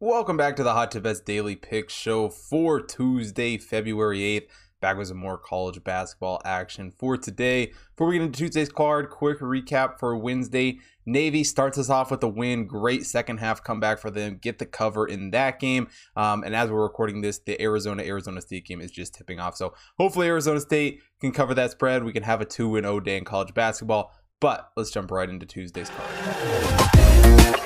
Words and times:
Welcome 0.00 0.36
back 0.36 0.54
to 0.54 0.62
the 0.62 0.74
Hot 0.74 0.92
Tip 0.92 1.02
Bets 1.02 1.18
Daily 1.18 1.56
Pick 1.56 1.90
Show 1.90 2.28
for 2.28 2.80
Tuesday, 2.80 3.58
February 3.58 4.20
8th. 4.20 4.46
Back 4.80 4.96
with 4.96 5.08
some 5.08 5.16
more 5.16 5.36
college 5.36 5.82
basketball 5.82 6.40
action 6.44 6.92
for 6.96 7.16
today. 7.16 7.72
Before 7.96 8.06
we 8.06 8.14
get 8.14 8.26
into 8.26 8.38
Tuesday's 8.38 8.68
card, 8.68 9.10
quick 9.10 9.40
recap 9.40 9.98
for 9.98 10.16
Wednesday. 10.16 10.78
Navy 11.04 11.42
starts 11.42 11.78
us 11.78 11.90
off 11.90 12.12
with 12.12 12.22
a 12.22 12.28
win. 12.28 12.68
Great 12.68 13.06
second 13.06 13.38
half 13.38 13.64
comeback 13.64 13.98
for 13.98 14.08
them. 14.08 14.38
Get 14.40 14.60
the 14.60 14.66
cover 14.66 15.04
in 15.04 15.32
that 15.32 15.58
game. 15.58 15.88
Um, 16.14 16.44
and 16.44 16.54
as 16.54 16.70
we're 16.70 16.84
recording 16.84 17.20
this, 17.20 17.40
the 17.40 17.60
Arizona 17.60 18.04
Arizona 18.04 18.40
State 18.40 18.66
game 18.66 18.80
is 18.80 18.92
just 18.92 19.14
tipping 19.14 19.40
off. 19.40 19.56
So 19.56 19.74
hopefully 19.98 20.28
Arizona 20.28 20.60
State 20.60 21.00
can 21.20 21.32
cover 21.32 21.54
that 21.54 21.72
spread. 21.72 22.04
We 22.04 22.12
can 22.12 22.22
have 22.22 22.40
a 22.40 22.44
2 22.44 22.72
0 22.72 23.00
day 23.00 23.16
in 23.16 23.24
college 23.24 23.52
basketball. 23.52 24.14
But 24.38 24.70
let's 24.76 24.92
jump 24.92 25.10
right 25.10 25.28
into 25.28 25.44
Tuesday's 25.44 25.90
card. 25.90 27.57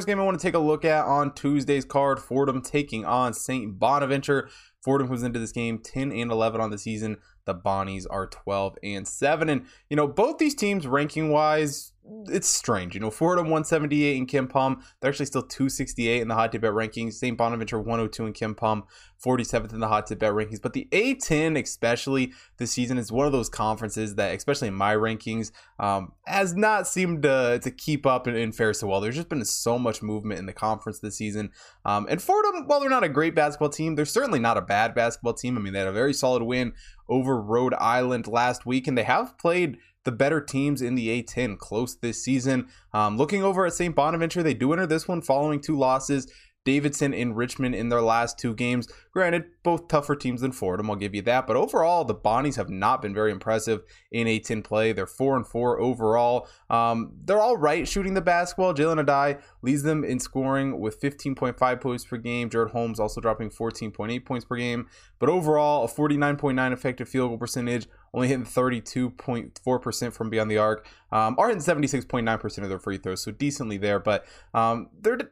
First 0.00 0.06
game 0.06 0.18
I 0.18 0.22
want 0.22 0.40
to 0.40 0.42
take 0.42 0.54
a 0.54 0.58
look 0.58 0.86
at 0.86 1.04
on 1.04 1.34
Tuesday's 1.34 1.84
card 1.84 2.18
Fordham 2.20 2.62
taking 2.62 3.04
on 3.04 3.34
St. 3.34 3.78
Bonaventure. 3.78 4.48
Fordham 4.82 5.08
comes 5.08 5.22
into 5.22 5.38
this 5.38 5.52
game 5.52 5.78
10 5.78 6.12
and 6.12 6.30
11 6.30 6.60
on 6.60 6.70
the 6.70 6.78
season. 6.78 7.18
The 7.44 7.54
Bonnies 7.54 8.06
are 8.08 8.26
12 8.26 8.78
and 8.82 9.06
7. 9.06 9.48
And, 9.48 9.66
you 9.88 9.96
know, 9.96 10.06
both 10.06 10.38
these 10.38 10.54
teams 10.54 10.86
ranking 10.86 11.30
wise, 11.30 11.92
it's 12.26 12.48
strange. 12.48 12.94
You 12.94 13.00
know, 13.00 13.10
Fordham 13.10 13.46
178 13.46 14.16
in 14.16 14.26
KenPom. 14.26 14.82
They're 15.00 15.10
actually 15.10 15.26
still 15.26 15.42
268 15.42 16.22
in 16.22 16.28
the 16.28 16.34
hot 16.34 16.52
tip 16.52 16.62
bet 16.62 16.72
rankings. 16.72 17.14
St. 17.14 17.36
Bonaventure 17.36 17.78
102 17.78 18.26
in 18.26 18.32
KenPom, 18.32 18.82
47th 19.24 19.72
in 19.72 19.80
the 19.80 19.88
hot 19.88 20.06
tip 20.06 20.18
bet 20.18 20.32
rankings. 20.32 20.60
But 20.60 20.72
the 20.72 20.88
A10, 20.92 21.60
especially 21.62 22.32
this 22.58 22.72
season, 22.72 22.98
is 22.98 23.12
one 23.12 23.26
of 23.26 23.32
those 23.32 23.48
conferences 23.48 24.16
that, 24.16 24.34
especially 24.34 24.68
in 24.68 24.74
my 24.74 24.94
rankings, 24.94 25.52
um, 25.78 26.12
has 26.26 26.54
not 26.54 26.86
seemed 26.86 27.22
to, 27.22 27.60
to 27.62 27.70
keep 27.70 28.06
up 28.06 28.26
and, 28.26 28.36
and 28.36 28.54
fare 28.54 28.74
so 28.74 28.86
well. 28.86 29.00
There's 29.00 29.16
just 29.16 29.28
been 29.28 29.44
so 29.44 29.78
much 29.78 30.02
movement 30.02 30.40
in 30.40 30.46
the 30.46 30.52
conference 30.52 31.00
this 31.00 31.16
season. 31.16 31.50
Um, 31.84 32.06
and 32.10 32.20
Fordham, 32.20 32.66
while 32.66 32.80
they're 32.80 32.90
not 32.90 33.04
a 33.04 33.08
great 33.08 33.34
basketball 33.34 33.70
team, 33.70 33.94
they're 33.94 34.04
certainly 34.04 34.40
not 34.40 34.56
a 34.56 34.62
bad 34.70 34.94
basketball 34.94 35.34
team. 35.34 35.58
I 35.58 35.60
mean, 35.60 35.72
they 35.72 35.80
had 35.80 35.88
a 35.88 35.92
very 35.92 36.14
solid 36.14 36.44
win 36.44 36.74
over 37.08 37.42
Rhode 37.42 37.74
Island 37.74 38.28
last 38.28 38.64
week, 38.64 38.86
and 38.86 38.96
they 38.96 39.02
have 39.02 39.36
played 39.36 39.78
the 40.04 40.12
better 40.12 40.40
teams 40.40 40.80
in 40.80 40.94
the 40.94 41.08
A10 41.08 41.58
close 41.58 41.96
this 41.96 42.22
season. 42.22 42.68
Um, 42.94 43.18
looking 43.18 43.42
over 43.42 43.66
at 43.66 43.72
St. 43.72 43.96
Bonaventure, 43.96 44.44
they 44.44 44.54
do 44.54 44.72
enter 44.72 44.86
this 44.86 45.08
one 45.08 45.22
following 45.22 45.60
two 45.60 45.76
losses. 45.76 46.32
Davidson 46.64 47.14
in 47.14 47.34
Richmond 47.34 47.74
in 47.74 47.88
their 47.88 48.02
last 48.02 48.38
two 48.38 48.54
games. 48.54 48.86
Granted, 49.12 49.44
both 49.62 49.88
tougher 49.88 50.14
teams 50.14 50.40
than 50.40 50.52
Fordham, 50.52 50.90
I'll 50.90 50.96
give 50.96 51.14
you 51.14 51.22
that. 51.22 51.46
But 51.46 51.56
overall, 51.56 52.04
the 52.04 52.14
Bonnies 52.14 52.56
have 52.56 52.68
not 52.68 53.02
been 53.02 53.14
very 53.14 53.30
impressive 53.30 53.82
in 54.12 54.26
A10 54.26 54.62
play. 54.62 54.92
They're 54.92 55.06
four 55.06 55.36
and 55.36 55.46
four 55.46 55.80
overall. 55.80 56.48
Um, 56.68 57.12
they're 57.24 57.40
all 57.40 57.56
right 57.56 57.88
shooting 57.88 58.14
the 58.14 58.20
basketball. 58.20 58.74
Jalen 58.74 59.04
Adaway 59.04 59.40
leads 59.62 59.82
them 59.82 60.04
in 60.04 60.20
scoring 60.20 60.78
with 60.78 61.00
15.5 61.00 61.80
points 61.80 62.04
per 62.04 62.16
game. 62.18 62.50
Jaren 62.50 62.70
Holmes 62.70 63.00
also 63.00 63.20
dropping 63.20 63.50
14.8 63.50 64.24
points 64.24 64.44
per 64.44 64.56
game. 64.56 64.86
But 65.18 65.28
overall, 65.28 65.84
a 65.84 65.88
49.9 65.88 66.72
effective 66.72 67.08
field 67.08 67.30
goal 67.30 67.38
percentage, 67.38 67.86
only 68.14 68.28
hitting 68.28 68.44
32.4% 68.44 70.12
from 70.12 70.30
beyond 70.30 70.50
the 70.50 70.58
arc. 70.58 70.86
Um, 71.12 71.36
are 71.38 71.48
hitting 71.48 71.62
76.9% 71.62 72.62
of 72.62 72.68
their 72.68 72.78
free 72.78 72.98
throws, 72.98 73.24
so 73.24 73.32
decently 73.32 73.76
there. 73.76 73.98
But 73.98 74.24
um, 74.54 74.90
they're 75.00 75.30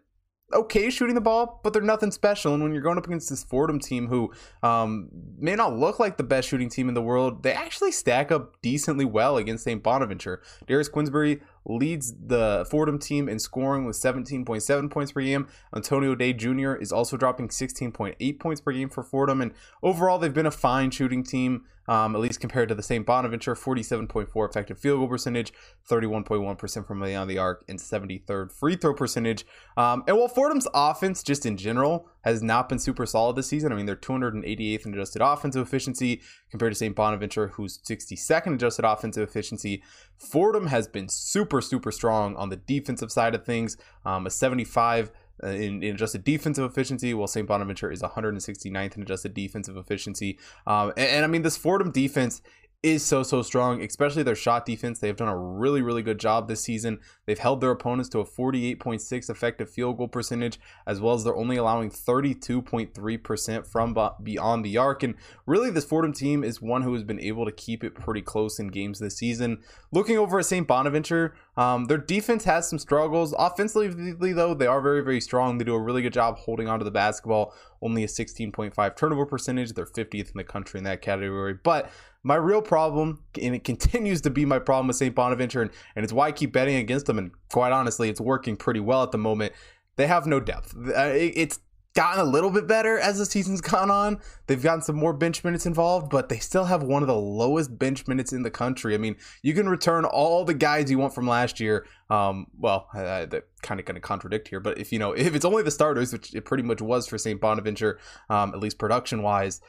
okay 0.53 0.89
shooting 0.91 1.15
the 1.15 1.21
ball, 1.21 1.61
but 1.63 1.73
they're 1.73 1.83
nothing 1.83 2.11
special. 2.11 2.55
And 2.55 2.63
when 2.63 2.73
you're 2.73 2.83
going 2.83 2.99
up 2.99 3.07
against 3.07 3.29
this 3.29 3.45
Fordham 3.45 3.79
team, 3.79 4.09
who 4.09 4.33
um, 4.63 5.09
may 5.39 5.55
not 5.55 5.77
look 5.77 5.99
like 5.99 6.17
the 6.17 6.23
best 6.23 6.49
shooting 6.49 6.69
team 6.69 6.89
in 6.89 6.95
the 6.95 7.03
world, 7.03 7.43
they 7.43 7.53
actually 7.53 7.93
stack 7.93 8.33
up 8.33 8.61
decently 8.63 9.05
well 9.05 9.37
against 9.37 9.65
St. 9.65 9.83
Bonaventure. 9.83 10.43
Darius 10.67 10.89
Quisenberry 10.89 11.41
leads 11.67 12.15
the 12.15 12.67
Fordham 12.71 12.99
team 12.99 13.29
in 13.29 13.39
scoring 13.39 13.85
with 13.85 13.97
17.7 13.97 14.91
points 14.91 15.13
per 15.13 15.21
game. 15.21 15.49
Antonio 15.75 16.15
Day 16.15 16.33
Jr. 16.33 16.75
is 16.75 16.93
also 16.93 17.17
dropping 17.17 17.49
16.8 17.49 18.41
points 18.41 18.61
per 18.61 18.73
game 18.73 18.89
for 18.89 19.03
Fordham. 19.03 19.43
And 19.43 19.53
overall, 19.83 20.19
they've 20.19 20.33
been 20.33 20.47
a 20.47 20.51
fine 20.51 20.91
shooting 20.91 21.23
team, 21.23 21.65
um, 21.89 22.15
at 22.15 22.21
least 22.21 22.41
compared 22.41 22.69
to 22.69 22.75
the 22.75 22.83
St. 22.83 23.05
Bonaventure 23.05 23.55
47.4 23.55 24.49
effective 24.49 24.79
field 24.79 24.99
goal 25.01 25.09
percentage, 25.09 25.53
31.1% 25.91 26.87
from 26.87 27.01
beyond 27.01 27.31
the 27.31 27.39
arc, 27.39 27.65
and 27.69 27.79
73rd 27.79 28.53
free 28.53 28.77
throw 28.77 28.95
percentage. 28.95 29.47
Um, 29.77 30.05
and 30.07 30.17
while 30.19 30.29
Fordham's 30.29 30.69
offense, 30.75 31.23
just 31.23 31.47
in 31.47 31.57
general, 31.57 32.09
has 32.23 32.43
not 32.43 32.69
been 32.69 32.79
super 32.79 33.07
solid 33.07 33.37
this 33.37 33.47
season, 33.47 33.73
I 33.73 33.77
mean, 33.77 33.87
they're 33.87 33.97
288th 33.97 34.87
in 34.87 34.95
adjusted 34.95 35.23
offensive 35.23 35.67
efficiency 35.67 36.21
compared 36.51 36.73
to 36.73 36.79
St. 36.79 36.95
Bonaventure, 36.95 37.49
who's 37.49 37.79
62nd 37.79 38.55
adjusted 38.55 38.85
offensive 38.85 39.27
efficiency. 39.27 39.83
Fordham 40.19 40.67
has 40.67 40.89
been 40.89 41.09
super, 41.09 41.61
super 41.61 41.91
strong 41.91 42.37
on 42.37 42.51
the 42.51 42.57
defensive 42.57 43.11
side 43.11 43.35
of 43.35 43.45
things, 43.45 43.77
um, 44.05 44.27
a 44.27 44.31
75 44.31 45.09
uh, 45.09 45.13
in, 45.43 45.83
in, 45.83 45.95
adjusted 45.95 46.25
defensive 46.25 46.65
efficiency, 46.71 47.15
while 47.15 47.27
St. 47.27 47.47
Bonaventure 47.47 47.91
is 47.91 48.03
169th 48.03 48.97
in 48.97 49.03
adjusted 49.03 49.35
defensive 49.35 49.77
efficiency. 49.77 50.39
Um, 50.67 50.93
and, 50.97 51.09
and, 51.09 51.25
I 51.25 51.29
mean, 51.29 51.43
this 51.43 51.57
Fordham 51.57 51.91
defense 51.91 52.43
is 52.83 53.05
so 53.05 53.25
so 53.25 53.43
strong, 53.43 53.83
especially 53.83 54.23
their 54.23 54.37
shot 54.37 54.65
defense. 54.65 55.01
They 55.01 55.09
have 55.09 55.17
done 55.17 55.29
a 55.29 55.37
really 55.37 55.83
really 55.83 56.03
good 56.03 56.21
job 56.21 56.47
this 56.47 56.61
season. 56.61 57.01
They've 57.27 57.39
held 57.39 57.61
their 57.61 57.73
opponents 57.73 58.09
to 58.11 58.21
a 58.21 58.25
48.6 58.25 59.29
effective 59.29 59.69
field 59.69 59.99
goal 59.99 60.07
percentage, 60.07 60.61
as 60.87 61.01
well 61.01 61.15
as 61.15 61.25
they're 61.25 61.37
only 61.37 61.57
allowing 61.57 61.91
32.3% 61.91 63.67
from 63.67 63.99
beyond 64.23 64.65
the 64.65 64.77
arc. 64.77 65.03
And 65.03 65.17
really, 65.45 65.71
this 65.71 65.85
Fordham 65.85 66.13
team 66.13 66.45
is 66.45 66.63
one 66.63 66.83
who 66.83 66.95
has 66.95 67.03
been 67.03 67.21
able 67.21 67.45
to 67.47 67.53
keep 67.53 67.83
it 67.83 67.97
pretty 67.97 68.23
close 68.23 68.61
in 68.61 68.69
games 68.69 69.01
this 69.01 69.17
season. 69.17 69.59
Looking 69.91 70.17
over 70.17 70.39
at 70.39 70.47
St. 70.47 70.67
Bonaventure, 70.67 71.35
um, 71.57 71.87
their 71.87 71.99
defense 71.99 72.45
has 72.45 72.69
some 72.69 72.79
struggles. 72.79 73.35
Offensively, 73.37 74.33
though, 74.33 74.55
they 74.55 74.67
are 74.67 74.81
very 74.81 75.01
very 75.01 75.21
strong. 75.21 75.59
They 75.59 75.65
do 75.65 75.75
a 75.75 75.81
really 75.81 76.03
good 76.03 76.13
job 76.13 76.39
holding 76.39 76.69
onto 76.69 76.85
the 76.85 76.93
basketball. 76.93 77.55
Only 77.83 78.05
a 78.05 78.09
16.5 78.09 78.97
turnover 78.97 79.27
percentage. 79.27 79.73
They're 79.73 79.87
50th 79.87 80.31
in 80.31 80.37
the 80.37 80.45
country 80.45 80.79
in 80.79 80.85
that 80.85 81.03
category, 81.03 81.55
but 81.55 81.91
my 82.23 82.35
real 82.35 82.63
problem, 82.63 83.23
and 83.41 83.55
it 83.55 83.65
continues 83.65 84.21
to 84.23 84.31
be 84.31 84.45
my 84.45 84.59
problem 84.59 84.89
with 84.89 84.97
St. 84.97 85.15
Bonaventure, 85.15 85.63
and, 85.63 85.71
and 85.97 86.05
it's 86.05 86.13
why 86.13 86.29
I 86.29 86.33
keep 86.33 86.53
betting 86.53 86.77
against 86.77 87.07
them. 87.07 87.19
And 87.19 87.31
quite 87.51 87.73
honestly, 87.73 88.09
it's 88.09 88.21
working 88.21 88.57
pretty 88.57 88.81
well 88.81 89.03
at 89.03 89.13
the 89.13 89.19
moment. 89.19 89.53
They 89.97 90.07
have 90.07 90.27
no 90.27 90.41
depth. 90.41 90.75
Uh, 90.77 91.13
it's 91.15 91.61
gotten 91.99 92.21
a 92.21 92.25
little 92.25 92.51
bit 92.51 92.69
better 92.69 92.97
as 92.97 93.19
the 93.19 93.27
season's 93.27 93.61
gone 93.61 93.91
on. 93.91 94.21
They've 94.47 94.63
gotten 94.63 94.83
some 94.83 94.95
more 94.95 95.13
bench 95.13 95.43
minutes 95.43 95.67
involved, 95.67 96.11
but 96.11 96.29
they 96.29 96.39
still 96.39 96.67
have 96.67 96.85
one 96.85 97.03
of 97.03 97.09
the 97.09 97.17
lowest 97.17 97.77
bench 97.77 98.07
minutes 98.07 98.33
in 98.33 98.43
the 98.43 98.53
country. 98.53 98.95
I 98.95 98.99
mean, 98.99 99.17
you 99.43 99.53
can 99.53 99.69
return 99.69 100.05
all 100.05 100.45
the 100.45 100.55
guys 100.55 100.91
you 100.91 100.99
want 100.99 101.13
from 101.13 101.27
last 101.27 101.59
year. 101.59 101.87
Um, 102.09 102.47
well, 102.57 102.89
that 102.95 103.45
kind 103.63 103.81
of 103.81 103.87
going 103.87 103.97
to 103.97 104.01
contradict 104.01 104.47
here, 104.47 104.61
but 104.61 104.79
if 104.79 104.93
you 104.93 105.01
know, 105.01 105.13
if 105.13 105.35
it's 105.35 105.45
only 105.45 105.65
the 105.65 105.73
starters, 105.73 106.13
which 106.13 106.35
it 106.35 106.45
pretty 106.45 106.63
much 106.63 106.81
was 106.81 107.09
for 107.09 107.19
St. 107.19 107.41
Bonaventure, 107.41 107.99
um, 108.31 108.55
at 108.55 108.61
least 108.61 108.79
production 108.79 109.23
wise, 109.23 109.61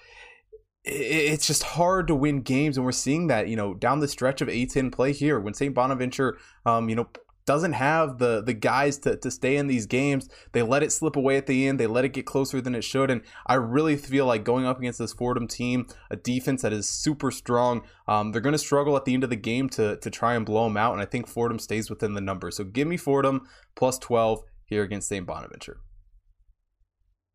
it's 0.85 1.45
just 1.45 1.63
hard 1.63 2.07
to 2.07 2.16
win 2.16 2.41
games 2.41 2.78
and 2.78 2.85
we're 2.85 2.91
seeing 2.91 3.28
that 3.28 3.50
you 3.50 3.56
know 3.56 3.73
down 3.73 4.00
the 4.00 4.07
stretch 4.07 4.41
of 4.41 4.47
a10 4.47 4.91
play 4.91 5.12
here 5.12 5.40
when 5.40 5.53
st 5.53 5.75
bonaventure 5.75 6.38
um, 6.66 6.88
you 6.88 6.95
know 6.95 7.09
doesn't 7.50 7.73
have 7.73 8.19
the 8.19 8.44
the 8.44 8.53
guys 8.53 9.00
to, 9.00 9.18
to 9.18 9.31
stay 9.31 9.57
in 9.57 9.66
these 9.66 9.88
games. 9.88 10.29
They 10.51 10.62
let 10.62 10.84
it 10.84 10.91
slip 10.91 11.16
away 11.16 11.35
at 11.35 11.47
the 11.47 11.68
end. 11.68 11.79
They 11.79 11.88
let 11.88 12.06
it 12.06 12.13
get 12.13 12.28
closer 12.28 12.62
than 12.62 12.75
it 12.75 12.84
should. 12.84 13.09
And 13.09 13.23
i 13.47 13.56
really 13.56 13.95
feel 13.95 14.28
like 14.28 14.44
going 14.44 14.68
up 14.68 14.78
against 14.78 15.00
this 15.00 15.13
fordham 15.13 15.47
team 15.47 15.88
a 16.12 16.16
defense 16.16 16.62
that 16.62 16.73
is 16.73 16.88
super 16.88 17.31
strong 17.31 17.81
um, 18.07 18.31
they're 18.31 18.39
going 18.39 18.53
to 18.53 18.59
struggle 18.59 18.95
at 18.95 19.06
the 19.06 19.16
end 19.16 19.23
of 19.23 19.31
the 19.31 19.35
game 19.35 19.68
to 19.69 19.97
to 19.97 20.12
try 20.12 20.35
and 20.35 20.45
blow 20.45 20.66
them 20.66 20.78
out. 20.78 20.94
And 20.94 21.01
i 21.01 21.06
think 21.06 21.28
fordham 21.28 21.57
stays 21.57 21.89
within 21.89 22.13
the 22.13 22.22
number. 22.22 22.51
So 22.51 22.63
give 22.63 22.88
me 22.88 22.97
fordham 22.97 23.47
plus 23.75 23.97
12 23.97 24.44
here 24.66 24.84
against 24.84 25.07
st 25.09 25.25
bonaventure 25.25 25.79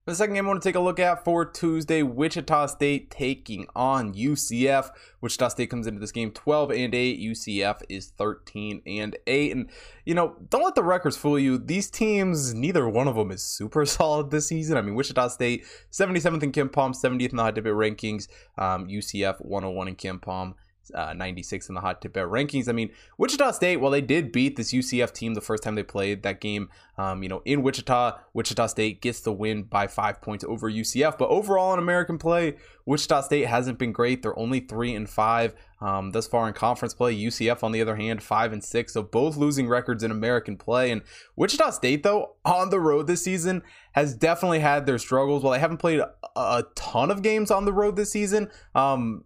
the 0.07 0.15
second 0.15 0.35
game 0.35 0.45
I 0.45 0.49
want 0.49 0.63
to 0.63 0.69
take 0.69 0.75
a 0.75 0.81
look 0.81 0.99
at 0.99 1.25
for 1.25 1.47
Tuesday, 1.47 2.03
Wichita 2.03 2.67
State 2.67 3.11
taking 3.11 3.67
on 3.75 4.13
UCF. 4.13 4.91
Wichita 5.23 5.49
State 5.49 5.71
comes 5.71 5.87
into 5.87 5.99
this 5.99 6.13
game 6.13 6.31
12 6.31 6.73
and 6.73 6.95
8. 6.95 7.21
UCF 7.21 7.83
is 7.89 8.09
13 8.09 8.83
and 8.87 9.17
8. 9.27 9.53
And, 9.53 9.71
you 10.05 10.15
know, 10.15 10.37
don't 10.51 10.63
let 10.63 10.75
the 10.75 10.83
records 10.83 11.17
fool 11.17 11.39
you. 11.39 11.57
These 11.57 11.91
teams, 11.91 12.53
neither 12.53 12.87
one 12.87 13.09
of 13.09 13.17
them 13.17 13.31
is 13.31 13.43
super 13.43 13.87
solid 13.87 14.31
this 14.31 14.49
season. 14.49 14.77
I 14.77 14.83
mean, 14.83 14.95
Wichita 14.95 15.29
State, 15.29 15.65
77th 15.91 16.43
in 16.43 16.53
KenPom, 16.53 16.95
70th 16.95 17.31
in 17.31 17.37
the 17.37 17.43
hot 17.43 17.55
tip 17.55 17.65
bet 17.65 17.73
rankings. 17.73 18.29
Um, 18.59 18.87
UCF, 18.87 19.43
101 19.43 19.89
in 19.89 19.97
KenPom 19.97 20.55
uh, 20.93 21.13
96 21.13 21.69
in 21.69 21.75
the 21.75 21.81
hot 21.81 22.03
tip 22.03 22.15
rankings. 22.15 22.69
I 22.69 22.73
mean, 22.73 22.91
Wichita 23.19 23.53
State, 23.53 23.79
while 23.79 23.91
they 23.91 24.01
did 24.01 24.33
beat 24.33 24.57
this 24.57 24.73
UCF 24.73 25.13
team 25.13 25.35
the 25.35 25.41
first 25.41 25.63
time 25.63 25.75
they 25.75 25.83
played 25.83 26.23
that 26.23 26.41
game, 26.41 26.69
um, 26.99 27.23
you 27.23 27.29
know, 27.29 27.43
in 27.45 27.63
Wichita, 27.63 28.19
Wichita 28.33 28.67
State 28.67 29.01
gets 29.01 29.21
the 29.21 29.33
win 29.33 29.63
by 29.65 29.87
five 29.87 30.21
points 30.21 30.45
over 30.45 30.71
UCF. 30.71 31.19
But 31.19 31.29
overall 31.29 31.73
in 31.73 31.79
American 31.79 32.19
play, 32.19 32.57
Wichita 32.87 33.23
State 33.23 33.47
hasn't 33.47 33.79
been 33.79 33.93
great. 33.93 34.23
They're 34.23 34.39
only 34.39 34.61
three 34.61 34.95
and 34.95 35.09
five 35.09 35.55
um, 35.81 36.13
thus 36.13 36.27
far 36.27 36.47
in 36.49 36.55
conference 36.55 36.95
play. 36.95 37.15
UCF, 37.15 37.63
on 37.63 37.73
the 37.73 37.81
other 37.81 37.97
hand, 37.97 38.23
five 38.23 38.53
and 38.53 38.63
six, 38.63 38.93
so 38.93 39.03
both 39.03 39.37
losing 39.37 39.69
records 39.69 40.03
in 40.03 40.11
American 40.11 40.57
play. 40.57 40.91
And 40.91 41.03
Wichita 41.37 41.71
State, 41.71 42.03
though, 42.03 42.37
on 42.45 42.71
the 42.71 42.81
road 42.81 43.07
this 43.07 43.23
season, 43.23 43.63
has 43.93 44.15
definitely 44.15 44.61
had 44.61 44.87
their 44.87 44.99
struggles. 44.99 45.43
While 45.43 45.53
they 45.53 45.59
haven't 45.59 45.79
played 45.79 46.01
a, 46.37 46.65
ton 46.75 47.11
of 47.11 47.23
games 47.23 47.51
on 47.51 47.65
the 47.65 47.73
road 47.73 47.97
this 47.97 48.11
season, 48.11 48.51
um, 48.75 49.23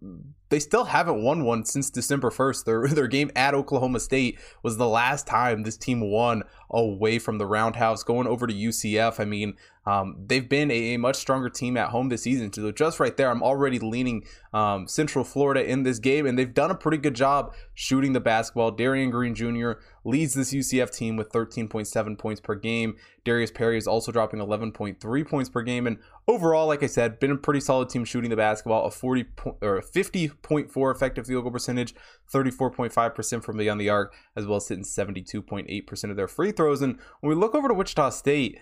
they 0.49 0.59
still 0.59 0.85
haven't 0.85 1.21
won 1.21 1.43
one 1.43 1.65
since 1.65 1.89
December 1.89 2.29
1st. 2.29 2.65
Their, 2.65 2.87
their 2.89 3.07
game 3.07 3.31
at 3.35 3.53
Oklahoma 3.53 3.99
State 3.99 4.39
was 4.63 4.77
the 4.77 4.87
last 4.87 5.27
time 5.27 5.63
this 5.63 5.77
team 5.77 6.01
won 6.11 6.43
away 6.69 7.19
from 7.19 7.37
the 7.37 7.45
Roundhouse. 7.45 8.03
Going 8.03 8.27
over 8.27 8.47
to 8.47 8.53
UCF, 8.53 9.19
I 9.19 9.25
mean, 9.25 9.55
um, 9.89 10.15
they've 10.27 10.47
been 10.47 10.69
a, 10.69 10.93
a, 10.93 10.97
much 10.99 11.15
stronger 11.15 11.49
team 11.49 11.75
at 11.75 11.89
home 11.89 12.09
this 12.09 12.21
season. 12.21 12.53
So 12.53 12.71
just 12.71 12.99
right 12.99 13.15
there, 13.17 13.31
I'm 13.31 13.41
already 13.41 13.79
leaning 13.79 14.23
um, 14.53 14.87
Central 14.87 15.25
Florida 15.25 15.67
in 15.67 15.81
this 15.81 15.97
game, 15.97 16.27
and 16.27 16.37
they've 16.37 16.53
done 16.53 16.69
a 16.69 16.75
pretty 16.75 16.97
good 16.97 17.15
job 17.15 17.55
shooting 17.73 18.13
the 18.13 18.19
basketball. 18.19 18.69
Darin 18.69 19.09
Green 19.09 19.33
Jr. 19.33 19.71
leads 20.03 20.35
this 20.35 20.53
UCF 20.53 20.91
team 20.95 21.15
with 21.15 21.31
13.7 21.31 22.19
points 22.19 22.39
per 22.39 22.53
game. 22.53 22.97
Darius 23.25 23.49
Perry 23.49 23.79
is 23.79 23.87
also 23.87 24.11
dropping 24.11 24.39
11.3 24.39 25.27
points 25.27 25.49
per 25.49 25.63
game, 25.63 25.87
and 25.87 25.97
overall, 26.27 26.67
like 26.67 26.83
I 26.83 26.87
said, 26.87 27.19
been 27.19 27.31
a 27.31 27.37
pretty 27.37 27.59
solid 27.59 27.89
team 27.89 28.05
shooting 28.05 28.29
the 28.29 28.35
basketball. 28.35 28.85
A 28.85 28.91
40 28.91 29.23
po- 29.23 29.57
or 29.59 29.81
50.4 29.81 30.95
effective 30.95 31.25
field 31.25 31.43
goal 31.43 31.51
percentage, 31.51 31.95
34.5% 32.31 33.43
from 33.43 33.57
beyond 33.57 33.81
the 33.81 33.89
arc, 33.89 34.13
as 34.35 34.45
well 34.45 34.57
as 34.57 34.67
hitting 34.67 34.83
72.8% 34.83 36.11
of 36.11 36.15
their 36.15 36.27
free 36.27 36.51
throws. 36.51 36.83
And 36.83 36.99
when 37.21 37.29
we 37.29 37.35
look 37.35 37.55
over 37.55 37.67
to 37.67 37.73
Wichita 37.73 38.11
State 38.11 38.59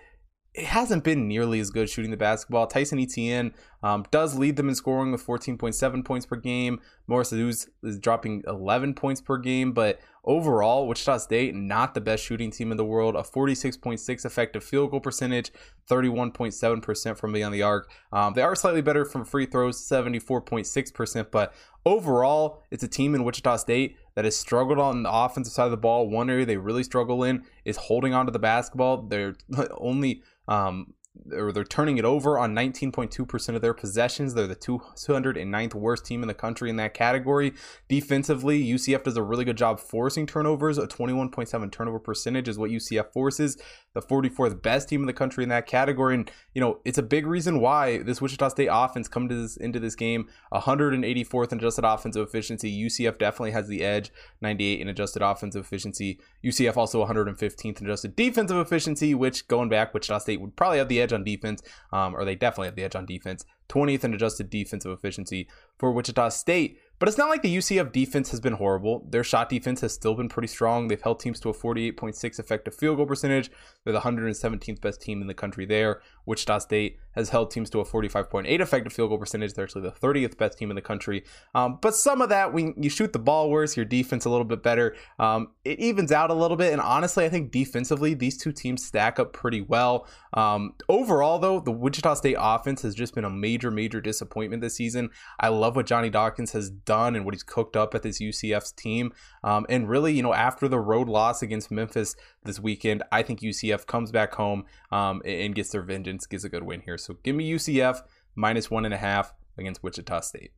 it 0.53 0.65
hasn't 0.65 1.03
been 1.03 1.27
nearly 1.27 1.59
as 1.59 1.69
good 1.69 1.89
shooting 1.89 2.11
the 2.11 2.17
basketball. 2.17 2.67
Tyson 2.67 2.99
Etienne 2.99 3.53
um, 3.83 4.05
does 4.11 4.37
lead 4.37 4.55
them 4.55 4.69
in 4.69 4.75
scoring 4.75 5.11
with 5.11 5.25
14.7 5.25 6.03
points 6.03 6.25
per 6.25 6.35
game. 6.35 6.79
Morris 7.07 7.31
Udeze 7.31 7.67
is 7.83 7.99
dropping 7.99 8.43
11 8.47 8.95
points 8.95 9.21
per 9.21 9.37
game, 9.37 9.71
but 9.71 9.99
overall, 10.23 10.87
Wichita 10.87 11.17
State 11.19 11.55
not 11.55 11.93
the 11.93 12.01
best 12.01 12.23
shooting 12.23 12.51
team 12.51 12.71
in 12.71 12.77
the 12.77 12.85
world. 12.85 13.15
A 13.15 13.21
46.6 13.21 14.25
effective 14.25 14.63
field 14.63 14.91
goal 14.91 14.99
percentage, 14.99 15.51
31.7% 15.89 17.17
from 17.17 17.31
beyond 17.31 17.53
the 17.53 17.61
arc. 17.61 17.89
Um, 18.11 18.33
they 18.33 18.41
are 18.41 18.55
slightly 18.55 18.81
better 18.81 19.05
from 19.05 19.25
free 19.25 19.45
throws, 19.45 19.87
74.6%, 19.87 21.31
but 21.31 21.53
overall, 21.85 22.63
it's 22.71 22.83
a 22.83 22.87
team 22.87 23.15
in 23.15 23.23
Wichita 23.23 23.57
State 23.57 23.97
that 24.15 24.25
has 24.25 24.35
struggled 24.35 24.79
on 24.79 25.03
the 25.03 25.11
offensive 25.11 25.53
side 25.53 25.65
of 25.65 25.71
the 25.71 25.77
ball. 25.77 26.09
One 26.09 26.29
area 26.29 26.45
they 26.45 26.57
really 26.57 26.83
struggle 26.83 27.23
in 27.23 27.43
is 27.63 27.77
holding 27.77 28.13
onto 28.13 28.31
the 28.31 28.39
basketball. 28.39 29.03
They're 29.03 29.35
only 29.77 30.23
um, 30.47 30.93
or 31.31 31.51
they're 31.51 31.63
turning 31.63 31.97
it 31.97 32.05
over 32.05 32.37
on 32.37 32.53
19.2% 32.53 33.55
of 33.55 33.61
their 33.61 33.73
possessions. 33.73 34.33
They're 34.33 34.47
the 34.47 34.55
209th 34.55 35.73
worst 35.73 36.05
team 36.05 36.21
in 36.21 36.27
the 36.27 36.33
country 36.33 36.69
in 36.69 36.75
that 36.77 36.93
category. 36.93 37.53
Defensively, 37.87 38.63
UCF 38.63 39.03
does 39.03 39.17
a 39.17 39.23
really 39.23 39.45
good 39.45 39.57
job 39.57 39.79
forcing 39.79 40.25
turnovers. 40.25 40.77
A 40.77 40.87
21.7 40.87 41.71
turnover 41.71 41.99
percentage 41.99 42.47
is 42.47 42.57
what 42.57 42.71
UCF 42.71 43.11
forces. 43.11 43.57
The 43.97 44.03
44th 44.03 44.61
best 44.61 44.89
team 44.89 45.01
in 45.01 45.07
the 45.07 45.13
country 45.13 45.41
in 45.41 45.49
that 45.49 45.65
category. 45.65 46.13
And, 46.13 46.29
you 46.53 46.61
know, 46.61 46.81
it's 46.85 46.99
a 46.99 47.03
big 47.03 47.25
reason 47.25 47.59
why 47.59 48.03
this 48.03 48.21
Wichita 48.21 48.49
State 48.49 48.69
offense 48.71 49.07
come 49.07 49.27
to 49.27 49.33
this, 49.33 49.57
into 49.57 49.79
this 49.79 49.95
game 49.95 50.27
184th 50.53 51.51
in 51.51 51.57
adjusted 51.57 51.83
offensive 51.83 52.27
efficiency. 52.27 52.85
UCF 52.85 53.17
definitely 53.17 53.51
has 53.51 53.67
the 53.67 53.83
edge, 53.83 54.11
98 54.41 54.81
in 54.81 54.87
adjusted 54.87 55.23
offensive 55.23 55.65
efficiency. 55.65 56.19
UCF 56.45 56.77
also 56.77 57.03
115th 57.03 57.81
in 57.81 57.87
adjusted 57.87 58.15
defensive 58.15 58.57
efficiency, 58.57 59.15
which 59.15 59.47
going 59.47 59.67
back, 59.67 59.95
Wichita 59.95 60.19
State 60.19 60.41
would 60.41 60.55
probably 60.55 60.77
have 60.77 60.89
the 60.89 61.01
edge 61.01 61.11
on 61.11 61.23
defense, 61.23 61.63
um, 61.91 62.15
or 62.15 62.23
they 62.23 62.35
definitely 62.35 62.67
have 62.67 62.75
the 62.75 62.83
edge 62.83 62.95
on 62.95 63.07
defense. 63.07 63.45
20th 63.69 64.03
in 64.03 64.13
adjusted 64.13 64.49
defensive 64.51 64.91
efficiency 64.91 65.47
for 65.77 65.91
Wichita 65.91 66.29
State. 66.29 66.79
But 66.99 67.07
it's 67.07 67.17
not 67.17 67.29
like 67.29 67.43
the 67.43 67.55
UCF 67.55 67.91
defense 67.91 68.31
has 68.31 68.39
been 68.39 68.53
horrible. 68.53 69.05
Their 69.09 69.23
shot 69.23 69.49
defense 69.49 69.81
has 69.81 69.93
still 69.93 70.15
been 70.15 70.29
pretty 70.29 70.47
strong. 70.47 70.87
They've 70.87 71.01
held 71.01 71.19
teams 71.19 71.39
to 71.41 71.49
a 71.49 71.53
48.6 71.53 72.39
effective 72.39 72.73
field 72.73 72.97
goal 72.97 73.05
percentage. 73.05 73.51
They're 73.83 73.93
the 73.93 73.99
117th 73.99 74.81
best 74.81 75.01
team 75.01 75.21
in 75.21 75.27
the 75.27 75.33
country 75.35 75.65
there. 75.65 76.01
Wichita 76.25 76.59
State 76.59 76.97
has 77.11 77.29
held 77.29 77.51
teams 77.51 77.69
to 77.71 77.79
a 77.79 77.85
45.8 77.85 78.59
effective 78.59 78.93
field 78.93 79.09
goal 79.09 79.17
percentage. 79.17 79.53
They're 79.53 79.65
actually 79.65 79.83
the 79.83 79.91
30th 79.91 80.37
best 80.37 80.57
team 80.57 80.71
in 80.71 80.75
the 80.75 80.81
country. 80.81 81.23
Um, 81.55 81.79
but 81.81 81.95
some 81.95 82.21
of 82.21 82.29
that, 82.29 82.51
when 82.51 82.73
you 82.77 82.89
shoot 82.89 83.13
the 83.13 83.19
ball 83.19 83.49
worse, 83.49 83.75
your 83.75 83.85
defense 83.85 84.25
a 84.25 84.29
little 84.29 84.45
bit 84.45 84.63
better, 84.63 84.95
um, 85.19 85.49
it 85.65 85.79
evens 85.79 86.11
out 86.11 86.31
a 86.31 86.33
little 86.33 86.57
bit. 86.57 86.73
And 86.73 86.81
honestly, 86.81 87.25
I 87.25 87.29
think 87.29 87.51
defensively, 87.51 88.13
these 88.13 88.37
two 88.37 88.51
teams 88.51 88.85
stack 88.85 89.19
up 89.19 89.33
pretty 89.33 89.61
well. 89.61 90.07
Um, 90.33 90.73
overall, 90.89 91.39
though, 91.39 91.59
the 91.59 91.71
Wichita 91.71 92.15
State 92.15 92.37
offense 92.39 92.81
has 92.81 92.93
just 92.93 93.15
been 93.15 93.25
a 93.25 93.29
major, 93.29 93.71
major 93.71 94.01
disappointment 94.01 94.61
this 94.61 94.75
season. 94.75 95.09
I 95.39 95.49
love 95.49 95.75
what 95.75 95.85
Johnny 95.85 96.09
Dawkins 96.09 96.51
has 96.51 96.69
done 96.87 97.15
and 97.15 97.23
what 97.23 97.35
he's 97.35 97.43
cooked 97.43 97.77
up 97.77 97.93
at 97.93 98.01
this 98.01 98.19
UCF's 98.19 98.71
team. 98.71 99.13
Um, 99.43 99.67
and 99.69 99.87
really, 99.87 100.13
you 100.13 100.23
know, 100.23 100.33
after 100.33 100.67
the 100.67 100.79
road 100.79 101.07
loss 101.07 101.43
against 101.43 101.69
Memphis 101.69 102.15
this 102.43 102.59
weekend, 102.59 103.03
I 103.11 103.21
think 103.21 103.41
UCF 103.41 103.85
comes 103.85 104.11
back 104.11 104.33
home 104.33 104.65
um, 104.91 105.21
and 105.23 105.53
gets 105.53 105.69
their 105.69 105.83
vengeance, 105.83 106.25
gets 106.25 106.43
a 106.43 106.49
good 106.49 106.63
win 106.63 106.81
here. 106.81 106.97
So 106.97 107.17
give 107.21 107.35
me 107.35 107.51
UCF 107.51 108.01
minus 108.35 108.71
one 108.71 108.85
and 108.85 108.93
a 108.93 108.97
half 108.97 109.33
against 109.57 109.83
Wichita 109.83 110.21
State. 110.21 110.51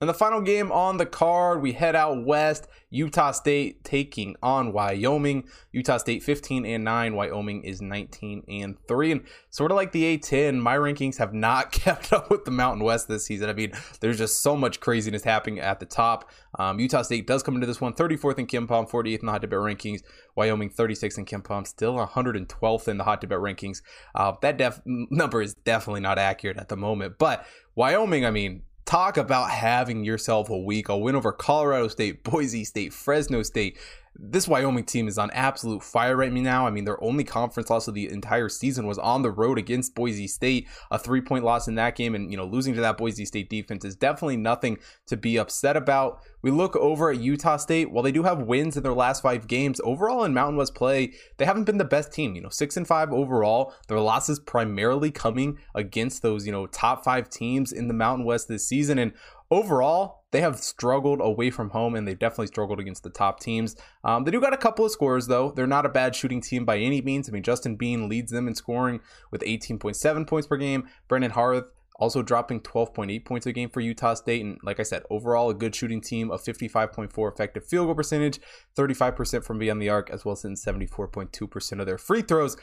And 0.00 0.08
the 0.08 0.14
final 0.14 0.40
game 0.40 0.70
on 0.70 0.96
the 0.96 1.06
card, 1.06 1.60
we 1.60 1.72
head 1.72 1.96
out 1.96 2.24
west. 2.24 2.68
Utah 2.88 3.32
State 3.32 3.82
taking 3.82 4.36
on 4.40 4.72
Wyoming. 4.72 5.48
Utah 5.72 5.96
State 5.96 6.22
15 6.22 6.64
and 6.64 6.84
9. 6.84 7.16
Wyoming 7.16 7.64
is 7.64 7.82
19 7.82 8.44
and 8.48 8.76
3. 8.86 9.10
And 9.12 9.20
sort 9.50 9.72
of 9.72 9.76
like 9.76 9.90
the 9.90 10.16
A10, 10.16 10.60
my 10.60 10.76
rankings 10.76 11.18
have 11.18 11.34
not 11.34 11.72
kept 11.72 12.12
up 12.12 12.30
with 12.30 12.44
the 12.44 12.52
Mountain 12.52 12.84
West 12.84 13.08
this 13.08 13.26
season. 13.26 13.50
I 13.50 13.54
mean, 13.54 13.72
there's 14.00 14.18
just 14.18 14.40
so 14.40 14.56
much 14.56 14.78
craziness 14.78 15.24
happening 15.24 15.58
at 15.58 15.80
the 15.80 15.86
top. 15.86 16.30
Um, 16.56 16.78
Utah 16.78 17.02
State 17.02 17.26
does 17.26 17.42
come 17.42 17.56
into 17.56 17.66
this 17.66 17.80
one 17.80 17.92
34th 17.92 18.38
in 18.38 18.46
KenPom, 18.46 18.88
48th 18.88 19.18
in 19.18 19.26
the 19.26 19.32
hot 19.32 19.40
bet 19.40 19.50
rankings. 19.50 20.02
Wyoming 20.36 20.70
36th 20.70 21.18
in 21.18 21.26
KenPom, 21.26 21.66
still 21.66 21.96
112th 21.96 22.86
in 22.86 22.98
the 22.98 23.04
hot 23.04 23.20
tip 23.20 23.30
rankings. 23.30 23.82
Uh, 24.14 24.34
that 24.42 24.58
def- 24.58 24.80
number 24.86 25.42
is 25.42 25.54
definitely 25.54 26.02
not 26.02 26.20
accurate 26.20 26.56
at 26.56 26.68
the 26.68 26.76
moment. 26.76 27.18
But 27.18 27.44
Wyoming, 27.74 28.24
I 28.24 28.30
mean, 28.30 28.62
talk 28.88 29.18
about 29.18 29.50
having 29.50 30.02
yourself 30.02 30.48
a 30.48 30.56
week. 30.56 30.88
A 30.88 30.96
win 30.96 31.14
over 31.14 31.30
Colorado 31.30 31.88
State, 31.88 32.24
Boise 32.24 32.64
State, 32.64 32.94
Fresno 32.94 33.42
State, 33.42 33.76
this 34.18 34.48
Wyoming 34.48 34.84
team 34.84 35.06
is 35.06 35.16
on 35.16 35.30
absolute 35.30 35.82
fire 35.82 36.16
right 36.16 36.32
now. 36.32 36.66
I 36.66 36.70
mean, 36.70 36.84
their 36.84 37.02
only 37.02 37.22
conference 37.22 37.70
loss 37.70 37.86
of 37.86 37.94
the 37.94 38.10
entire 38.10 38.48
season 38.48 38.86
was 38.86 38.98
on 38.98 39.22
the 39.22 39.30
road 39.30 39.58
against 39.58 39.94
Boise 39.94 40.26
State, 40.26 40.66
a 40.90 40.98
three 40.98 41.20
point 41.20 41.44
loss 41.44 41.68
in 41.68 41.76
that 41.76 41.94
game. 41.94 42.16
And, 42.16 42.30
you 42.30 42.36
know, 42.36 42.44
losing 42.44 42.74
to 42.74 42.80
that 42.80 42.98
Boise 42.98 43.24
State 43.24 43.48
defense 43.48 43.84
is 43.84 43.94
definitely 43.94 44.36
nothing 44.36 44.78
to 45.06 45.16
be 45.16 45.38
upset 45.38 45.76
about. 45.76 46.20
We 46.42 46.50
look 46.50 46.74
over 46.76 47.10
at 47.10 47.20
Utah 47.20 47.58
State. 47.58 47.92
While 47.92 48.02
they 48.02 48.12
do 48.12 48.24
have 48.24 48.42
wins 48.42 48.76
in 48.76 48.82
their 48.82 48.92
last 48.92 49.22
five 49.22 49.46
games, 49.46 49.80
overall 49.84 50.24
in 50.24 50.34
Mountain 50.34 50.56
West 50.56 50.74
play, 50.74 51.12
they 51.36 51.44
haven't 51.44 51.64
been 51.64 51.78
the 51.78 51.84
best 51.84 52.12
team. 52.12 52.34
You 52.34 52.42
know, 52.42 52.48
six 52.48 52.76
and 52.76 52.88
five 52.88 53.12
overall. 53.12 53.72
Their 53.86 54.00
losses 54.00 54.40
primarily 54.40 55.12
coming 55.12 55.58
against 55.76 56.22
those, 56.22 56.44
you 56.44 56.52
know, 56.52 56.66
top 56.66 57.04
five 57.04 57.30
teams 57.30 57.72
in 57.72 57.86
the 57.86 57.94
Mountain 57.94 58.26
West 58.26 58.48
this 58.48 58.66
season. 58.66 58.98
And 58.98 59.12
overall, 59.50 60.17
they 60.30 60.40
have 60.40 60.58
struggled 60.58 61.20
away 61.20 61.50
from 61.50 61.70
home 61.70 61.94
and 61.94 62.06
they've 62.06 62.18
definitely 62.18 62.48
struggled 62.48 62.80
against 62.80 63.02
the 63.02 63.10
top 63.10 63.40
teams. 63.40 63.76
Um, 64.04 64.24
they 64.24 64.30
do 64.30 64.40
got 64.40 64.52
a 64.52 64.58
couple 64.58 64.84
of 64.84 64.90
scores 64.90 65.26
though. 65.26 65.52
They're 65.52 65.66
not 65.66 65.86
a 65.86 65.90
bad 65.90 66.14
shooting 66.14 66.40
team 66.40 66.64
by 66.64 66.78
any 66.78 67.00
means. 67.00 67.28
I 67.28 67.32
mean, 67.32 67.42
Justin 67.42 67.76
Bean 67.76 68.08
leads 68.08 68.30
them 68.30 68.46
in 68.46 68.54
scoring 68.54 69.00
with 69.30 69.42
18.7 69.42 70.26
points 70.26 70.46
per 70.46 70.56
game. 70.56 70.88
Brendan 71.08 71.32
Horvath 71.32 71.66
also 71.98 72.22
dropping 72.22 72.60
12.8 72.60 73.24
points 73.24 73.46
a 73.46 73.52
game 73.52 73.68
for 73.68 73.80
Utah 73.80 74.14
State. 74.14 74.44
And 74.44 74.58
like 74.62 74.78
I 74.78 74.84
said, 74.84 75.02
overall, 75.10 75.50
a 75.50 75.54
good 75.54 75.74
shooting 75.74 76.00
team 76.00 76.30
of 76.30 76.42
55.4 76.42 77.32
effective 77.32 77.66
field 77.66 77.86
goal 77.86 77.94
percentage, 77.94 78.40
35% 78.76 79.44
from 79.44 79.58
beyond 79.58 79.82
the 79.82 79.88
arc, 79.88 80.10
as 80.10 80.24
well 80.24 80.34
as 80.34 80.44
in 80.44 80.54
74.2% 80.54 81.80
of 81.80 81.86
their 81.86 81.98
free 81.98 82.22
throws. 82.22 82.56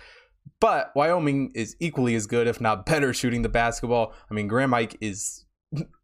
But 0.59 0.91
Wyoming 0.95 1.51
is 1.55 1.75
equally 1.79 2.15
as 2.15 2.27
good, 2.27 2.47
if 2.47 2.61
not 2.61 2.85
better, 2.85 3.13
shooting 3.13 3.41
the 3.41 3.49
basketball. 3.49 4.13
I 4.29 4.33
mean, 4.33 4.47
Graham 4.47 4.73
Ike 4.73 4.95
is 5.01 5.44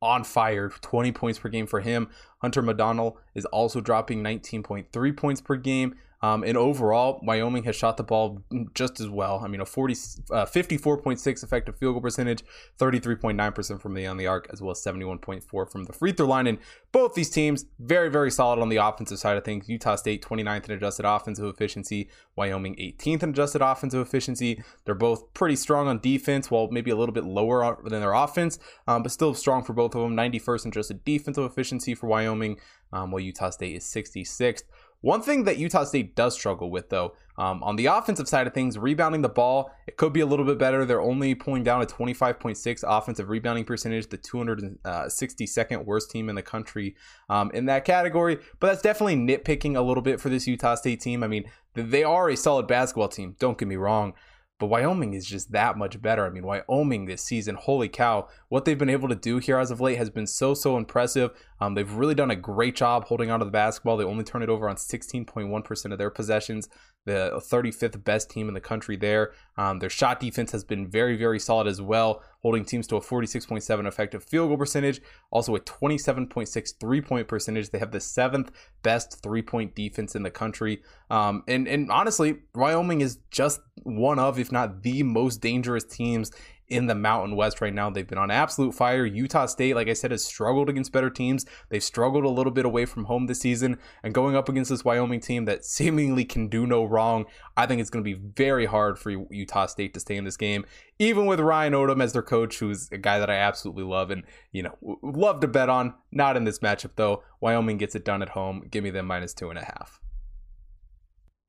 on 0.02 0.24
fire, 0.24 0.70
20 0.70 1.12
points 1.12 1.40
per 1.40 1.50
game 1.50 1.68
for 1.68 1.82
him. 1.82 2.10
Hunter 2.40 2.62
Maldonado 2.62 3.18
is 3.36 3.46
also 3.46 3.82
dropping 3.82 4.24
19.3 4.24 5.18
points 5.18 5.42
per 5.42 5.56
game. 5.56 5.96
Um, 6.24 6.44
and 6.44 6.56
overall, 6.56 7.20
Wyoming 7.24 7.64
has 7.64 7.76
shot 7.76 7.98
the 7.98 8.04
ball 8.04 8.44
just 8.76 9.00
as 9.00 9.10
well. 9.10 9.42
I 9.44 9.48
mean, 9.48 9.60
a 9.60 9.66
40, 9.66 9.94
uh, 10.32 10.46
54.6 10.46 11.44
effective 11.44 11.78
field 11.78 11.96
goal 11.96 12.02
percentage, 12.02 12.44
33.9% 12.80 13.82
from 13.82 13.94
the 13.96 14.06
on 14.06 14.18
the 14.18 14.28
arc, 14.28 14.48
as 14.54 14.62
well 14.62 14.72
as 14.72 14.84
71.4 14.84 15.72
from 15.72 15.86
the 15.86 15.94
free 15.94 16.12
throw 16.12 16.28
line. 16.28 16.46
And 16.46 16.60
both 16.92 17.16
these 17.16 17.30
teams, 17.30 17.66
very, 17.80 18.10
very 18.10 18.30
solid 18.30 18.60
on 18.60 18.70
the 18.70 18.78
offensive 18.78 19.18
side 19.18 19.36
of 19.36 19.44
things. 19.44 19.68
Utah 19.68 19.96
State, 19.96 20.24
29th 20.24 20.66
in 20.66 20.76
adjusted 20.76 21.06
offensive 21.06 21.46
efficiency. 21.46 22.10
Wyoming, 22.36 22.76
18th 22.76 23.24
in 23.24 23.30
adjusted 23.32 23.62
offensive 23.62 24.06
efficiency. 24.06 24.64
They're 24.86 24.96
both 24.96 25.34
pretty 25.34 25.56
strong 25.56 25.88
on 25.88 26.00
defense, 26.00 26.52
while 26.52 26.70
maybe 26.72 26.92
a 26.92 26.96
little 26.96 27.14
bit 27.14 27.26
lower 27.26 27.78
than 27.84 28.00
their 28.00 28.14
offense, 28.14 28.60
um, 28.88 29.04
but 29.04 29.12
still 29.12 29.34
strong 29.34 29.64
for 29.64 29.74
both 29.74 29.96
of 29.96 30.02
them. 30.02 30.16
91st 30.16 30.66
in 30.66 30.70
adjusted 30.70 31.04
defensive 31.04 31.44
efficiency 31.44 31.96
for 31.96 32.08
Wyoming, 32.08 32.58
um, 32.94 33.12
while 33.12 33.20
Utah 33.20 33.50
State 33.50 33.76
is 33.76 33.84
66th. 33.84 34.64
One 35.02 35.22
thing 35.24 35.46
that 35.46 35.58
Utah 35.58 35.84
State 35.84 36.16
does 36.16 36.36
struggle 36.36 36.70
with, 36.70 36.90
though, 36.90 37.16
um, 37.38 37.64
on 37.64 37.76
the 37.76 37.88
offensive 37.88 38.28
side 38.28 38.46
of 38.46 38.54
things, 38.54 38.78
rebounding 38.78 39.24
the 39.24 39.30
ball, 39.30 39.72
it 39.88 39.98
could 39.98 40.14
be 40.14 40.20
a 40.20 40.28
little 40.28 40.46
bit 40.46 40.60
better. 40.60 40.86
They're 40.86 41.02
only 41.02 41.34
pulling 41.34 41.64
down 41.64 41.82
a 41.82 41.88
25.6 41.88 42.84
offensive 42.88 43.30
rebounding 43.30 43.66
percentage, 43.66 44.08
the 44.10 44.20
262nd 44.20 45.78
uh, 45.78 45.82
worst 45.82 46.12
team 46.12 46.30
in 46.30 46.36
the 46.36 46.44
country 46.44 46.96
um, 47.30 47.50
in 47.52 47.66
that 47.66 47.84
category. 47.84 48.38
But 48.60 48.68
that's 48.68 48.84
definitely 48.84 49.16
nitpicking 49.16 49.76
a 49.76 49.82
little 49.82 50.04
bit 50.04 50.22
for 50.22 50.30
this 50.30 50.46
Utah 50.46 50.76
State 50.76 51.02
team. 51.02 51.24
I 51.24 51.28
mean, 51.28 51.46
they 51.74 52.04
are 52.04 52.30
a 52.30 52.38
solid 52.38 52.68
basketball 52.68 53.10
team, 53.10 53.36
don't 53.40 53.58
get 53.58 53.68
me 53.68 53.78
wrong. 53.78 54.14
But 54.62 54.68
Wyoming 54.68 55.16
is 55.16 55.26
just 55.26 55.54
that 55.54 55.76
much 55.76 56.00
better. 56.04 56.24
I 56.24 56.30
mean, 56.30 56.46
Wyoming 56.46 57.08
this 57.08 57.24
season, 57.24 57.56
holy 57.56 57.90
cow, 57.90 58.28
what 58.50 58.64
they've 58.64 58.78
been 58.78 58.92
able 58.92 59.10
to 59.10 59.16
do 59.16 59.40
here 59.40 59.58
as 59.58 59.72
of 59.72 59.82
late 59.82 59.98
has 59.98 60.12
been 60.12 60.28
so, 60.28 60.54
so 60.54 60.78
impressive. 60.78 61.32
Um, 61.60 61.74
they've 61.74 61.92
really 61.92 62.14
done 62.14 62.30
a 62.30 62.36
great 62.36 62.76
job 62.76 63.06
holding 63.06 63.32
onto 63.32 63.44
the 63.44 63.50
basketball. 63.50 63.98
They 63.98 64.04
only 64.04 64.24
turn 64.24 64.44
it 64.44 64.50
over 64.50 64.70
on 64.70 64.76
16.1% 64.76 65.92
of 65.92 65.98
their 65.98 66.12
possessions 66.12 66.70
the 67.06 67.42
35th 67.52 68.04
best 68.04 68.30
team 68.30 68.48
in 68.48 68.54
the 68.54 68.62
country 68.62 68.96
there. 68.96 69.32
Um, 69.58 69.80
their 69.80 69.90
shot 69.90 70.20
defense 70.20 70.52
has 70.52 70.64
been 70.64 70.88
very, 70.88 71.18
very 71.18 71.40
solid 71.40 71.68
as 71.68 71.82
well, 71.82 72.22
holding 72.42 72.64
teams 72.64 72.88
to 72.88 72.96
a 72.96 73.02
46.7 73.02 73.88
effective 73.88 74.24
field 74.24 74.50
goal 74.50 74.58
percentage, 74.58 75.02
also 75.32 75.56
a 75.56 75.60
27.6 75.60 76.74
three 76.80 77.02
point 77.02 77.28
percentage. 77.28 77.70
They 77.70 77.80
have 77.80 77.92
the 77.92 78.00
seventh 78.00 78.52
best 78.84 79.22
three 79.24 79.42
point 79.42 79.76
defense 79.76 80.16
in 80.16 80.24
the 80.24 80.32
country. 80.32 80.84
Um, 81.10 81.44
and, 81.48 81.68
and 81.68 81.92
honestly, 81.92 82.40
Wyoming 82.56 83.02
is 83.02 83.20
just 83.32 83.60
one 83.84 84.20
of, 84.20 84.38
if 84.40 84.52
not 84.52 84.84
the 84.84 85.04
most 85.04 85.42
dangerous 85.42 85.84
teams 85.84 86.32
in 86.72 86.88
the 86.88 86.96
Mountain 86.96 87.36
West 87.36 87.60
right 87.60 87.74
now. 87.74 87.90
They've 87.90 88.08
been 88.08 88.18
on 88.18 88.32
absolute 88.32 88.74
fire. 88.74 89.06
Utah 89.06 89.46
State, 89.46 89.76
like 89.76 89.90
I 89.90 89.94
said, 89.94 90.12
has 90.12 90.24
struggled 90.24 90.70
against 90.70 90.92
better 90.92 91.10
teams. 91.10 91.46
They've 91.70 91.84
struggled 91.84 92.24
a 92.24 92.30
little 92.30 92.52
bit 92.52 92.66
away 92.66 92.86
from 92.86 93.06
home 93.06 93.28
this 93.28 93.42
season. 93.42 93.78
And 94.04 94.14
going 94.14 94.36
up 94.36 94.50
against 94.50 94.70
this 94.70 94.86
Wyoming 94.86 95.20
team 95.20 95.46
that 95.46 95.66
seemingly 95.66 96.26
can 96.26 96.48
do 96.48 96.66
no 96.66 96.84
wrong, 96.84 97.26
I 97.58 97.68
think 97.68 97.82
it's 97.82 97.90
going 97.90 98.04
to 98.04 98.16
be 98.16 98.20
very 98.36 98.66
hard 98.66 98.98
for 98.98 99.12
Utah 99.12 99.68
State 99.68 99.94
to 99.94 100.00
stay 100.00 100.16
in 100.16 100.24
this 100.24 100.38
game, 100.38 100.66
even 100.98 101.26
with 101.26 101.40
Ryan 101.40 101.74
Odom 101.74 102.02
as 102.02 102.14
their 102.14 102.22
coach, 102.22 102.60
who's 102.60 102.90
a 102.92 102.98
guy 102.98 103.20
that 103.20 103.30
I 103.30 103.36
absolutely 103.36 103.84
love 103.84 104.10
and, 104.10 104.24
you 104.52 104.64
know, 104.64 105.00
love 105.04 105.42
to 105.42 105.48
bet 105.48 105.70
on. 105.70 105.94
Not 106.12 106.38
in 106.38 106.46
this 106.46 106.60
matchup, 106.60 106.92
though. 106.96 107.24
Wyoming 107.40 107.78
gets 107.78 107.96
it 107.96 108.06
done 108.06 108.22
at 108.22 108.30
home. 108.30 108.66
Give 108.70 108.84
me 108.84 108.90
them 108.90 109.08
minus 109.08 109.34
two 109.34 109.50
and 109.50 109.60
a 109.60 109.64
half. 109.64 110.01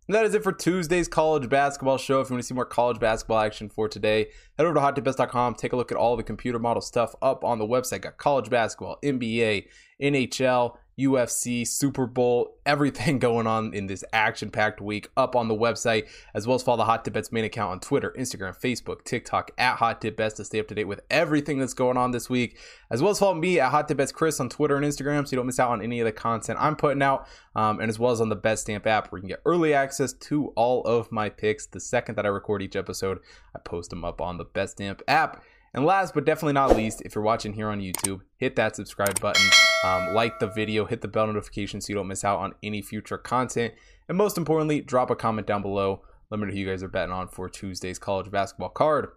And 0.09 0.17
that 0.17 0.25
is 0.25 0.35
it 0.35 0.43
for 0.43 0.53
Tuesday's 0.53 1.07
college 1.07 1.49
basketball 1.49 1.97
show. 1.97 2.21
If 2.21 2.29
you 2.29 2.35
want 2.35 2.43
to 2.43 2.47
see 2.47 2.55
more 2.55 2.65
college 2.65 2.99
basketball 2.99 3.39
action 3.39 3.69
for 3.69 3.89
today, 3.89 4.29
head 4.59 4.67
over 4.67 4.75
to 4.75 4.81
hottipbets.com. 4.81 5.55
Take 5.55 5.73
a 5.73 5.77
look 5.77 5.93
at 5.93 5.99
all 5.99 6.17
the 6.17 6.25
computer 6.25 6.59
model 6.59 6.81
stuff 6.81 7.15
up 7.23 7.45
on 7.45 7.59
the 7.59 7.67
website. 7.67 8.03
Got 8.03 8.17
college 8.17 8.51
basketball, 8.51 8.99
NBA, 9.05 9.69
NHL, 10.03 10.77
UFC, 11.03 11.67
Super 11.67 12.07
Bowl, 12.07 12.57
everything 12.65 13.19
going 13.21 13.47
on 13.47 13.75
in 13.75 13.87
this 13.87 14.05
action 14.13 14.51
packed 14.51 14.81
week 14.81 15.09
up 15.17 15.37
on 15.37 15.49
the 15.49 15.55
website, 15.55 16.09
as 16.35 16.47
well 16.47 16.55
as 16.55 16.63
follow 16.63 16.79
the 16.79 16.85
Hot 16.85 17.05
Tip 17.05 17.15
Bets 17.15 17.33
main 17.33 17.45
account 17.45 17.73
on 17.73 17.81
Twitter, 17.81 18.15
Instagram, 18.19 18.59
Facebook, 18.59 19.05
TikTok 19.05 19.51
at 19.59 19.77
Hot 19.77 20.01
Tip 20.01 20.17
Bets 20.17 20.35
to 20.37 20.45
stay 20.45 20.61
up 20.61 20.69
to 20.69 20.75
date 20.75 20.85
with 20.85 21.01
everything 21.11 21.59
that's 21.59 21.75
going 21.75 21.97
on 21.97 22.11
this 22.11 22.31
week, 22.31 22.59
as 22.91 23.03
well 23.03 23.11
as 23.11 23.19
follow 23.19 23.35
me 23.35 23.61
at 23.61 23.71
Hot 23.71 23.89
Tip 23.89 23.97
Bets 23.97 24.13
Chris 24.13 24.41
on 24.41 24.49
Twitter 24.49 24.77
and 24.77 24.85
Instagram 24.85 25.27
so 25.27 25.33
you 25.33 25.37
don't 25.37 25.47
miss 25.47 25.61
out 25.61 25.71
on 25.71 25.83
any 25.83 26.01
of 26.01 26.05
the 26.05 26.13
content 26.13 26.59
I'm 26.61 26.77
putting 26.77 27.03
out, 27.03 27.27
um, 27.55 27.81
and 27.81 27.89
as 27.89 27.99
well 27.99 28.13
as 28.13 28.21
on 28.21 28.29
the 28.29 28.37
BetStamp 28.37 28.87
app 28.87 29.11
where 29.11 29.19
you 29.19 29.23
can 29.23 29.29
get 29.29 29.43
early 29.45 29.75
access 29.75 30.13
to 30.13 30.49
all 30.57 30.83
of 30.85 31.11
my 31.11 31.29
picks. 31.29 31.67
The 31.67 31.81
second 31.81 32.17
that 32.17 32.27
I 32.27 32.29
record 32.29 32.63
each 32.63 32.77
episode, 32.77 33.19
I 33.55 33.59
post 33.59 33.91
them 33.91 34.05
up 34.05 34.21
on 34.21 34.39
the 34.39 34.45
BetStamp 34.45 35.01
app. 35.09 35.43
And 35.75 35.87
last 35.87 36.13
but 36.13 36.27
definitely 36.27 36.53
not 36.53 36.77
least, 36.77 37.01
if 37.03 37.15
you're 37.15 37.25
watching 37.25 37.55
here 37.55 37.69
on 37.69 37.81
YouTube, 37.81 38.21
hit 38.37 38.57
that 38.57 38.77
subscribe 38.77 39.19
button, 39.21 39.49
um, 39.85 40.15
like 40.15 40.39
the 40.39 40.49
video, 40.49 40.85
hit 40.85 41.01
the 41.01 41.09
bell 41.09 41.27
notification 41.27 41.81
so 41.81 41.91
you 41.91 41.95
don't 41.95 42.09
miss 42.09 42.25
out 42.25 42.41
on 42.41 42.53
any 42.63 42.83
future 42.83 43.17
content. 43.17 43.73
And 44.09 44.19
most 44.19 44.37
importantly, 44.37 44.83
drop 44.83 45.11
a 45.11 45.17
comment 45.17 45.47
down 45.47 45.63
below. 45.63 46.03
Let 46.31 46.41
me 46.41 46.47
know 46.47 46.53
who 46.53 46.59
you 46.59 46.67
guys 46.67 46.83
are 46.83 46.89
betting 46.89 47.13
on 47.13 47.29
for 47.29 47.49
Tuesday's 47.49 47.99
college 47.99 48.31
basketball 48.31 48.69
card. 48.71 49.09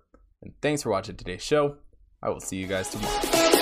And 0.42 0.54
thanks 0.62 0.84
for 0.84 0.92
watching 0.92 1.18
today's 1.18 1.44
show. 1.44 1.78
I 2.24 2.30
will 2.30 2.40
see 2.40 2.58
you 2.58 2.68
guys 2.68 2.90
tomorrow. 2.90 3.62